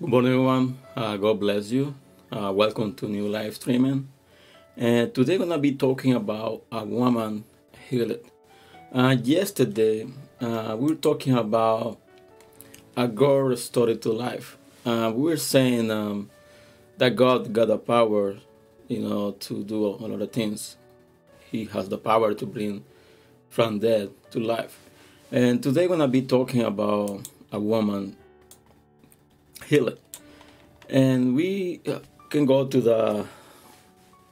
[0.00, 0.78] Good morning, everyone.
[0.94, 1.92] Uh, God bless you.
[2.30, 4.08] Uh, welcome to new live streaming.
[4.76, 7.42] And today, we're gonna be talking about a woman
[7.88, 8.20] healed.
[8.92, 10.06] Uh, yesterday,
[10.40, 11.98] uh, we were talking about
[12.96, 14.56] a girl restored to life.
[14.86, 16.30] Uh, we were saying um,
[16.98, 18.36] that God got the power,
[18.86, 20.76] you know, to do a lot of things.
[21.50, 22.84] He has the power to bring
[23.50, 24.78] from dead to life.
[25.32, 28.16] And today, we're gonna be talking about a woman
[29.68, 29.98] healed.
[30.88, 32.00] And we uh,
[32.30, 33.26] can go to the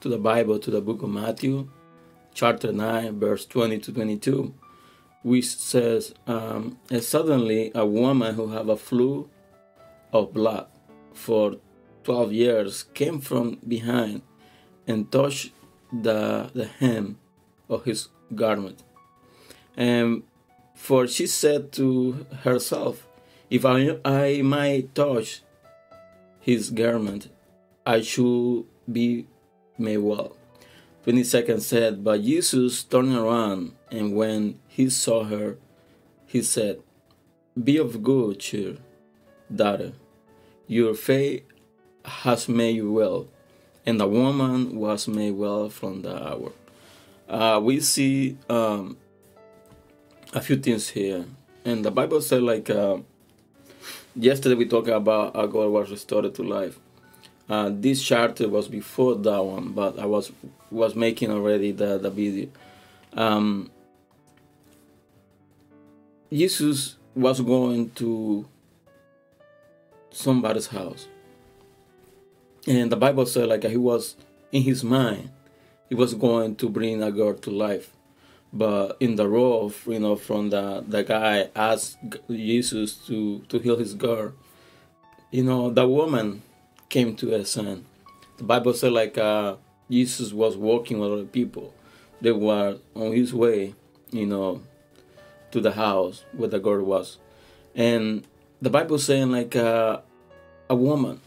[0.00, 1.70] to the Bible, to the book of Matthew,
[2.34, 4.52] chapter 9, verse 20 to 22,
[5.22, 9.30] which says, um, And suddenly a woman who had a flu
[10.12, 10.66] of blood
[11.14, 11.56] for
[12.02, 14.20] 12 years came from behind
[14.86, 15.52] and touched
[15.90, 17.18] the, the hem
[17.70, 18.82] of his garment.
[19.74, 20.24] And
[20.74, 23.06] for she said to herself,
[23.54, 25.42] If I, I might touch
[26.40, 27.28] his garment,
[27.86, 29.28] I should be
[29.78, 30.34] made well.
[31.06, 35.56] 22nd said, But Jesus turned around, and when he saw her,
[36.26, 36.80] he said,
[37.54, 38.78] Be of good cheer,
[39.54, 39.92] daughter.
[40.66, 41.44] Your faith
[42.04, 43.28] has made you well.
[43.86, 46.50] And the woman was made well from the hour.
[47.28, 48.96] Uh, we see um,
[50.32, 51.26] a few things here.
[51.64, 52.96] And the Bible said, like, uh,
[54.16, 56.78] yesterday we talked about how God was restored to life.
[57.48, 60.32] Uh, this charter was before that one, but I was
[60.70, 62.48] was making already the, the video.
[63.12, 63.70] Um,
[66.32, 68.46] Jesus was going to
[70.10, 71.06] somebody's house,
[72.66, 74.16] and the Bible said like he was
[74.50, 75.30] in his mind,
[75.88, 77.92] he was going to bring a girl to life,
[78.54, 81.98] but in the road, you know, from the the guy asked
[82.30, 84.32] Jesus to to heal his girl,
[85.32, 86.42] you know, the woman
[86.88, 87.84] came to a son.
[88.36, 89.56] The Bible said like uh,
[89.90, 91.74] Jesus was walking with other people.
[92.20, 93.74] They were on his way,
[94.12, 94.62] you know,
[95.50, 97.18] to the house where the girl was,
[97.74, 98.24] and
[98.62, 99.98] the Bible saying like uh,
[100.70, 101.20] a woman,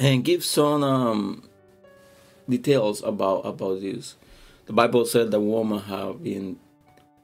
[0.00, 1.48] and give some um,
[2.48, 4.16] details about about this.
[4.66, 6.58] The Bible said the woman have been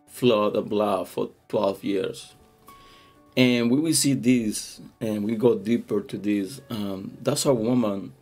[0.07, 2.35] flood of blood for twelve years.
[3.37, 6.61] And we will see this and we go deeper to this.
[6.69, 8.13] Um, that's a woman.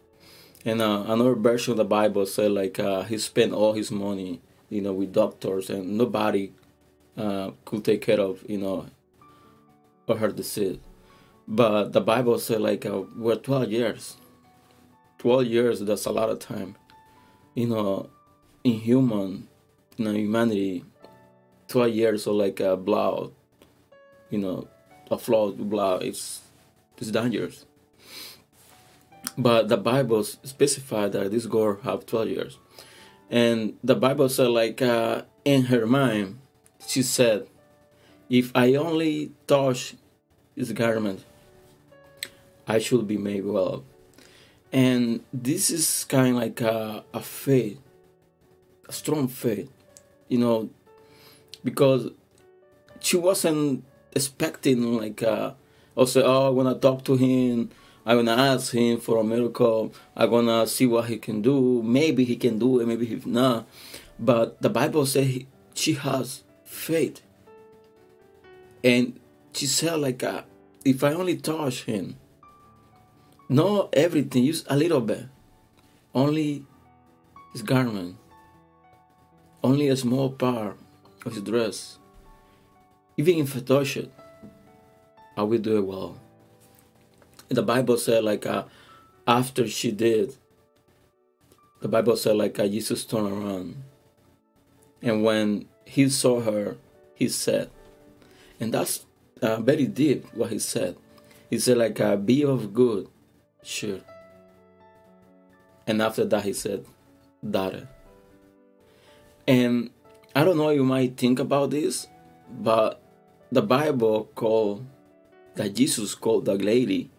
[0.64, 4.40] And uh, another version of the bible said like uh, he spent all his money
[4.68, 6.52] you know with doctors and nobody
[7.16, 8.86] uh, could take care of you know
[10.06, 10.78] or her disease.
[11.46, 14.16] But the bible said like uh, we're 12 years.
[15.18, 16.76] 12 years that's a lot of time.
[17.54, 18.10] You know
[18.64, 19.48] in human
[19.96, 20.84] you know humanity
[21.68, 23.32] 12 years of like a blood
[24.30, 24.68] you know
[25.10, 26.40] a flawed blood it's
[27.00, 27.64] is dangerous.
[29.36, 32.58] But the Bible specified that this girl have twelve years,
[33.30, 36.38] and the Bible said like uh, in her mind,
[36.86, 37.46] she said,
[38.28, 39.94] "If I only touch
[40.56, 41.24] his garment,
[42.66, 43.84] I should be made well."
[44.72, 47.78] And this is kind of like a, a faith,
[48.88, 49.70] strong faith,
[50.28, 50.70] you know,
[51.64, 52.10] because
[53.00, 55.52] she wasn't expecting like uh
[55.94, 57.70] also oh I'm gonna talk to him.
[58.06, 59.92] I'm gonna ask him for a miracle.
[60.16, 61.82] I'm gonna see what he can do.
[61.82, 63.66] Maybe he can do it maybe he not.
[64.18, 67.20] But the Bible says he, she has faith.
[68.82, 69.20] And
[69.52, 70.42] she said like uh,
[70.84, 72.16] if I only touch him
[73.48, 75.24] not everything use a little bit
[76.14, 76.64] only
[77.52, 78.16] his garment
[79.62, 80.76] only a small part
[81.24, 81.98] of his dress
[83.18, 84.12] even if I touch it,
[85.36, 86.16] I will do it well.
[87.48, 88.64] The Bible said like uh,
[89.26, 90.36] after she did,
[91.80, 93.82] the Bible said like uh, Jesus turned around,
[95.02, 96.76] and when he saw her,
[97.14, 97.70] he said,
[98.60, 99.04] and that's
[99.42, 100.96] uh, very deep what he said.
[101.50, 103.08] He said like uh, be of good,
[103.64, 104.00] sure.
[105.88, 106.84] And after that he said,
[107.48, 107.88] daughter.
[109.48, 109.88] And
[110.36, 112.06] I don't know, you might think about this,
[112.50, 113.00] but
[113.50, 114.84] the Bible called
[115.54, 117.10] that Jesus called the lady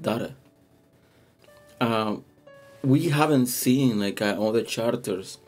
[0.00, 0.36] daughter.
[1.80, 2.24] Um,
[2.84, 5.38] we haven't seen like uh, other charters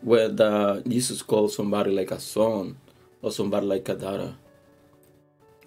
[0.00, 2.78] where the Jesus called somebody like a son
[3.20, 4.36] or somebody like a daughter.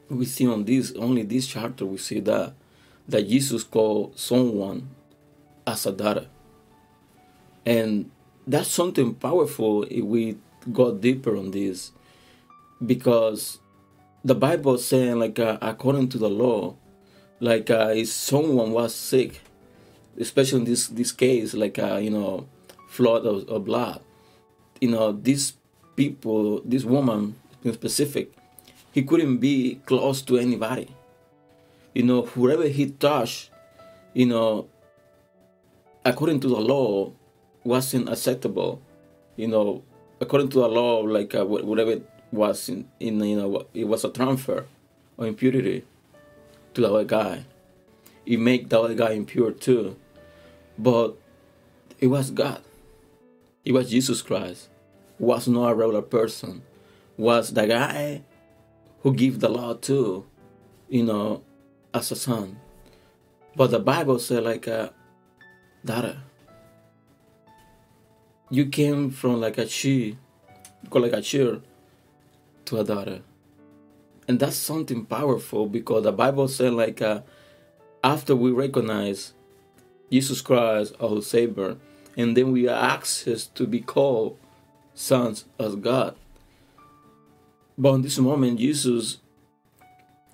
[0.09, 2.55] We see on this only this charter we see that
[3.07, 4.89] that Jesus called someone
[5.67, 6.27] as a daughter,
[7.63, 8.09] and
[8.47, 10.37] that's something powerful if we
[10.71, 11.91] go deeper on this
[12.85, 13.59] because
[14.23, 16.75] the Bible saying like uh, according to the law,
[17.39, 19.41] like uh, if someone was sick,
[20.17, 22.47] especially in this this case, like uh, you know,
[22.87, 24.01] flood of, of blood,
[24.81, 25.53] you know, these
[25.95, 28.33] people, this woman in specific,
[28.91, 30.87] he couldn't be close to anybody.
[31.93, 33.49] You know, whoever he touched,
[34.13, 34.67] you know,
[36.05, 37.11] according to the law,
[37.67, 38.81] wasn't acceptable.
[39.35, 39.83] You know,
[40.19, 44.03] according to the law, like uh, whatever it was in, in, you know, it was
[44.03, 44.65] a transfer
[45.17, 45.85] or impurity
[46.73, 47.45] to the other guy.
[48.25, 49.97] It make the other guy impure too.
[50.77, 51.15] But
[51.99, 52.61] it was God.
[53.65, 54.69] It was Jesus Christ.
[55.19, 56.63] Was not a regular person.
[57.17, 58.21] Was the guy
[59.01, 60.25] who gave the law to,
[60.89, 61.43] you know,
[61.93, 62.59] as a son.
[63.55, 64.93] But the Bible said like a
[65.83, 66.21] daughter.
[68.49, 70.17] You came from like a she,
[70.91, 71.63] like a child
[72.65, 73.21] to a daughter.
[74.27, 77.21] And that's something powerful because the Bible said like uh,
[78.03, 79.33] after we recognize
[80.11, 81.77] Jesus Christ our Savior,
[82.15, 84.37] and then we have access to be called
[84.93, 86.15] sons of God.
[87.77, 89.19] But in this moment, Jesus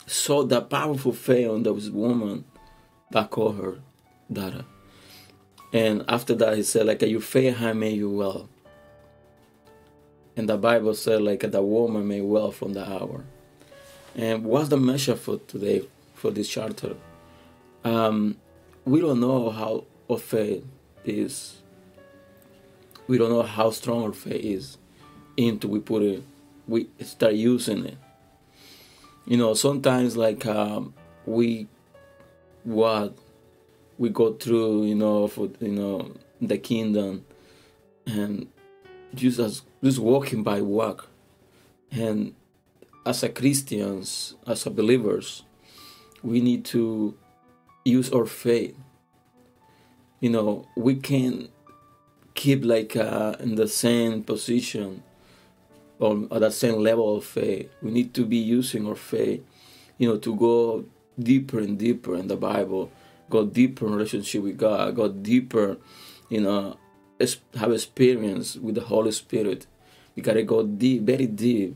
[0.06, 2.46] saw that powerful faith on this woman
[3.12, 3.80] that called her
[4.32, 4.66] daughter.
[5.74, 8.48] And after that, he said, like, your faith has made you well.
[10.38, 13.26] And the Bible said, like, the woman may well from the hour.
[14.16, 16.96] And what's the measure for today for this charter?
[17.84, 18.38] Um,
[18.86, 20.64] we don't know how our faith
[21.04, 21.58] is.
[23.08, 24.78] We don't know how strong our faith is
[25.38, 26.24] until we put it,
[26.68, 27.98] we start using it.
[29.26, 30.94] You know, sometimes like um,
[31.26, 31.68] we
[32.64, 33.18] what
[33.98, 36.12] we go through, you know, for you know
[36.42, 37.26] the kingdom,
[38.06, 38.48] and
[39.14, 41.10] just as just walking by walk,
[41.92, 42.34] and
[43.06, 45.44] as a Christians, as a believers,
[46.22, 47.16] we need to
[47.86, 48.76] use our faith.
[50.20, 51.50] You know, we can
[52.34, 55.04] keep like uh, in the same position
[56.00, 57.70] or at the same level of faith.
[57.82, 59.44] We need to be using our faith,
[59.98, 60.86] you know, to go
[61.20, 62.92] deeper and deeper in the Bible,
[63.30, 65.78] go deeper relationship with God, Got deeper,
[66.30, 66.78] you know,
[67.56, 69.68] have experience with the Holy Spirit.
[70.16, 71.76] We gotta go deep, very deep,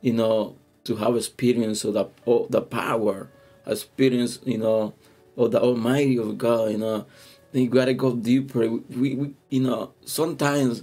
[0.00, 3.28] you know, to have experience of the of the power,
[3.66, 4.94] experience, you know,
[5.36, 7.06] of the Almighty of God, you know.
[7.52, 8.68] Then you gotta go deeper.
[8.68, 10.82] We, we you know, sometimes,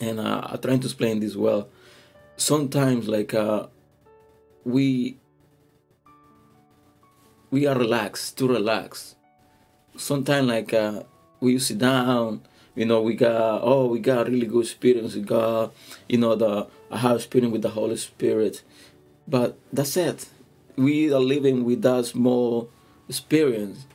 [0.00, 1.68] and uh, I'm trying to explain this well.
[2.36, 3.66] Sometimes, like, uh,
[4.64, 5.18] we
[7.56, 9.16] we are relaxed, to relax.
[9.96, 11.04] Sometimes, like, uh,
[11.40, 12.42] we sit down
[12.74, 15.72] you know we got oh we got really good experience we got
[16.08, 18.62] you know the I have experience with the Holy Spirit.
[19.26, 20.28] But that's it.
[20.76, 22.68] We are living with that small
[23.08, 23.86] experience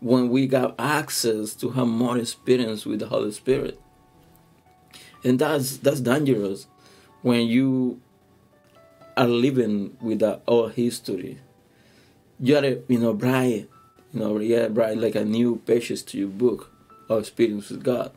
[0.00, 3.80] when we got access to have more experience with the Holy Spirit.
[5.22, 6.66] And that's that's dangerous
[7.22, 8.00] when you
[9.16, 11.38] are living with the old history
[12.40, 13.68] you gotta you know bright
[14.12, 16.70] you know yeah bright like a new pages to your book
[17.08, 18.12] or experience with God.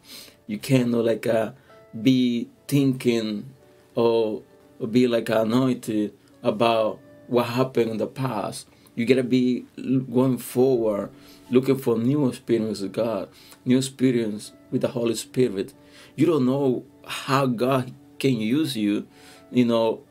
[0.45, 1.51] You cannot like uh,
[1.99, 3.53] be thinking
[3.95, 4.43] or,
[4.79, 8.67] or be like anointed about what happened in the past.
[8.95, 11.11] You gotta be going forward,
[11.51, 13.29] looking for new experience with God,
[13.65, 15.73] new experience with the Holy Spirit.
[16.15, 19.07] You don't know how God can use you,
[19.51, 20.03] you know,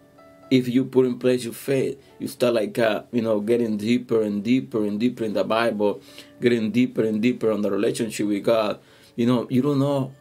[0.51, 4.23] if you put in place your faith, you start like uh, you know getting deeper
[4.23, 6.01] and deeper and deeper in the Bible,
[6.41, 8.79] getting deeper and deeper on the relationship with God.
[9.17, 10.13] You know, you don't know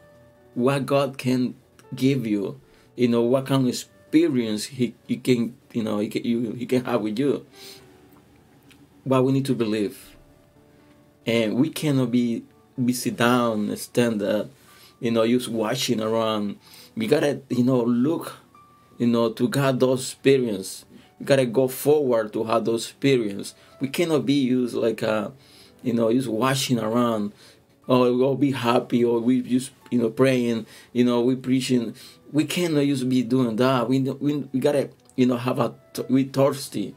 [0.54, 1.56] what God can
[1.94, 2.60] give you.
[2.96, 6.66] You know what kind of experience He, he can you know he can, you, he
[6.66, 7.46] can have with you.
[9.06, 10.16] But we need to believe,
[11.26, 12.44] and we cannot be
[12.84, 14.50] be sit down and stand up,
[15.00, 16.58] you know, just watching around.
[16.96, 18.38] We gotta you know look
[18.98, 20.86] you know, to have those experience.
[21.20, 23.56] We gotta go forward to have those experience.
[23.80, 25.32] We cannot be used like a, uh,
[25.84, 27.34] you know, just washing around.
[27.88, 31.94] Or we'll be happy, or we just you know praying, you know, we preaching.
[32.32, 33.88] We cannot just be doing that.
[33.88, 35.76] We we, we gotta you know have a
[36.10, 36.96] we thirsty,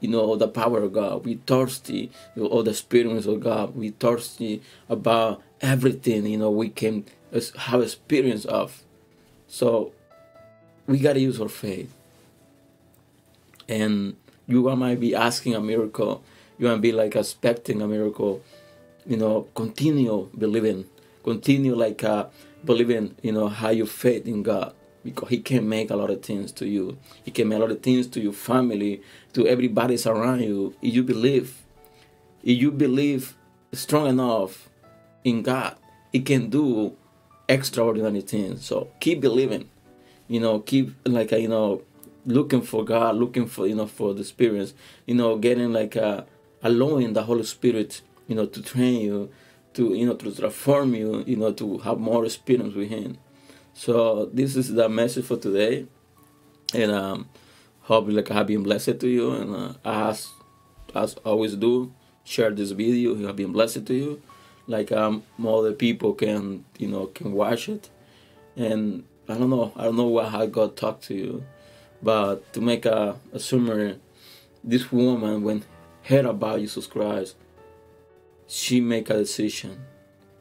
[0.00, 1.26] you know, the power of God.
[1.26, 3.76] We thirsty you know, all the experience of God.
[3.76, 7.04] We thirsty about everything you know we can
[7.58, 8.82] have experience of.
[9.48, 9.92] So
[10.86, 11.92] we got to use our faith.
[13.68, 14.16] And
[14.46, 16.22] you might be asking a miracle.
[16.58, 18.42] You might be like expecting a miracle.
[19.06, 20.86] You know, continue believing.
[21.24, 22.26] Continue like uh,
[22.64, 24.72] believing, you know, how you faith in God.
[25.04, 26.98] Because He can make a lot of things to you.
[27.24, 29.02] He can make a lot of things to your family,
[29.32, 30.74] to everybody's around you.
[30.82, 31.62] If you believe,
[32.42, 33.36] if you believe
[33.72, 34.68] strong enough
[35.24, 35.76] in God,
[36.12, 36.96] He can do
[37.48, 38.64] extraordinary things.
[38.64, 39.68] So keep believing.
[40.28, 41.82] You know, keep like you know
[42.26, 44.74] looking for God, looking for you know for the experience.
[45.06, 46.22] You know, getting like uh,
[46.62, 49.30] allowing the Holy Spirit, you know, to train you,
[49.74, 53.18] to you know to transform you, you know, to have more experience with Him.
[53.74, 55.86] So this is the message for today,
[56.74, 57.28] and um,
[57.82, 60.28] hope like I have been blessed to you, and uh, as
[60.94, 61.92] as always do,
[62.24, 63.14] share this video.
[63.16, 64.22] It have been blessed to you,
[64.66, 67.90] like um, more people can you know can watch it,
[68.56, 71.44] and I don't know, I don't know what how God talked to you
[72.02, 73.98] but to make a, a summary,
[74.62, 75.64] this woman, when
[76.02, 77.36] heard about Jesus Christ,
[78.46, 79.84] she make a decision.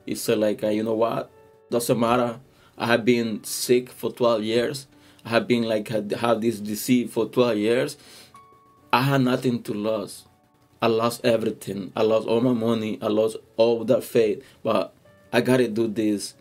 [0.06, 1.32] It said like, uh, you know what?
[1.72, 2.40] Doesn't matter.
[2.78, 4.88] I have been sick for 12 years.
[5.24, 7.98] I have been like have this disease for 12 years.
[8.94, 10.26] I had nothing to lose.
[10.82, 11.92] I lost everything.
[11.96, 13.00] I lost all my money.
[13.02, 14.44] I lost all that faith.
[14.62, 14.94] But
[15.34, 16.36] I gotta do this.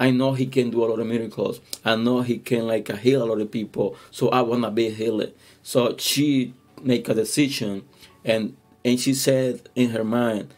[0.00, 1.60] I know he can do a lot of miracles.
[1.84, 3.96] I know he can like heal a lot of people.
[4.10, 5.32] So I wanna be healed.
[5.62, 7.84] So she make a decision,
[8.24, 10.54] and and she said in her mind,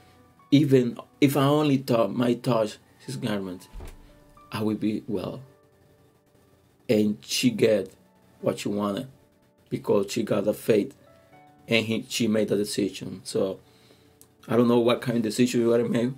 [0.50, 3.68] even if I only touch my touch his garment,
[4.52, 5.42] I will be well.
[6.88, 7.92] And she get
[8.40, 9.08] what she wanted
[9.70, 10.94] because she got the faith,
[11.68, 13.20] and he, she made a decision.
[13.24, 13.60] So
[14.48, 16.10] I don't know what kind of decision you gotta make,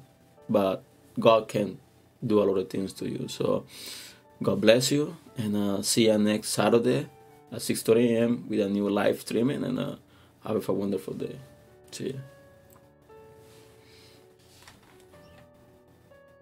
[0.49, 0.83] but
[1.21, 1.79] God can
[2.25, 3.29] do a lot of things to you.
[3.29, 3.64] So
[4.43, 7.09] God bless you, and uh, see you next Saturday
[7.50, 8.47] at 6:30 a.m.
[8.49, 9.97] with a new live streaming, and uh,
[10.45, 11.38] have a wonderful day.
[11.91, 12.31] See you.